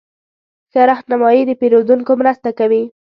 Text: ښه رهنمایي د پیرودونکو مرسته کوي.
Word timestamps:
ښه 0.71 0.81
رهنمایي 0.89 1.41
د 1.45 1.51
پیرودونکو 1.59 2.11
مرسته 2.21 2.49
کوي. 2.59 2.83